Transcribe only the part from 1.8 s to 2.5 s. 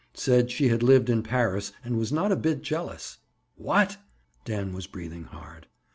and was not a